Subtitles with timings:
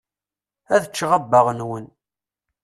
[0.75, 1.85] Ad ččeɣ abbaɣ-nwen.